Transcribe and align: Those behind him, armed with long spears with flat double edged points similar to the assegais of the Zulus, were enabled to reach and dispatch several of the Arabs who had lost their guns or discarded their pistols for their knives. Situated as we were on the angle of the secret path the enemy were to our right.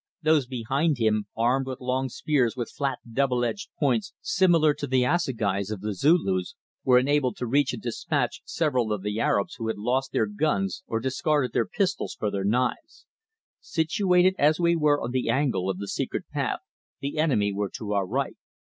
Those 0.23 0.47
behind 0.47 0.97
him, 0.97 1.27
armed 1.37 1.67
with 1.67 1.79
long 1.79 2.09
spears 2.09 2.55
with 2.55 2.71
flat 2.71 2.97
double 3.13 3.45
edged 3.45 3.69
points 3.79 4.13
similar 4.19 4.73
to 4.73 4.87
the 4.87 5.05
assegais 5.05 5.69
of 5.69 5.81
the 5.81 5.93
Zulus, 5.93 6.55
were 6.83 6.97
enabled 6.97 7.37
to 7.37 7.45
reach 7.45 7.71
and 7.71 7.83
dispatch 7.83 8.41
several 8.43 8.91
of 8.93 9.03
the 9.03 9.19
Arabs 9.19 9.57
who 9.59 9.67
had 9.67 9.77
lost 9.77 10.11
their 10.11 10.25
guns 10.25 10.81
or 10.87 10.99
discarded 10.99 11.53
their 11.53 11.67
pistols 11.67 12.15
for 12.17 12.31
their 12.31 12.43
knives. 12.43 13.05
Situated 13.59 14.33
as 14.39 14.59
we 14.59 14.75
were 14.75 14.99
on 14.99 15.11
the 15.11 15.29
angle 15.29 15.69
of 15.69 15.77
the 15.77 15.87
secret 15.87 16.23
path 16.33 16.61
the 16.99 17.19
enemy 17.19 17.53
were 17.53 17.69
to 17.75 17.93
our 17.93 18.07
right. 18.07 18.37